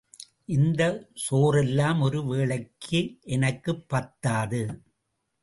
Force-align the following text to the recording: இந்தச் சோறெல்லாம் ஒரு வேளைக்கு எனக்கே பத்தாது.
இந்தச் 0.47 1.03
சோறெல்லாம் 1.23 1.99
ஒரு 2.01 2.25
வேளைக்கு 2.25 3.01
எனக்கே 3.29 3.75
பத்தாது. 3.87 4.63